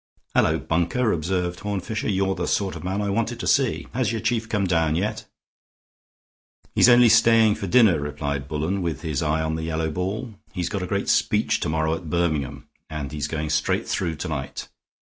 "Hullo, 0.35 0.57
Bunker!" 0.57 1.11
observed 1.11 1.59
Horne 1.59 1.79
Fisher. 1.79 2.09
"You're 2.09 2.33
the 2.33 2.47
sort 2.47 2.75
of 2.75 2.83
man 2.83 3.03
I 3.03 3.11
wanted 3.11 3.39
to 3.39 3.45
see. 3.45 3.85
Has 3.93 4.11
your 4.11 4.19
chief 4.19 4.49
come 4.49 4.65
down 4.65 4.95
yet?" 4.95 5.25
"He's 6.73 6.89
only 6.89 7.07
staying 7.07 7.53
for 7.53 7.67
dinner," 7.67 7.99
replied 7.99 8.47
Bullen, 8.47 8.81
with 8.81 9.03
his 9.03 9.21
eye 9.21 9.43
on 9.43 9.53
the 9.53 9.63
yellow 9.63 9.91
ball. 9.91 10.33
"He's 10.53 10.69
got 10.69 10.81
a 10.81 10.87
great 10.87 11.07
speech 11.07 11.59
to 11.59 11.69
morrow 11.69 11.93
at 11.93 12.09
Birmingham 12.09 12.67
and 12.89 13.11
he's 13.11 13.27
going 13.27 13.51
straight 13.51 13.87
through 13.87 14.15
to 14.15 14.27
night. 14.27 14.69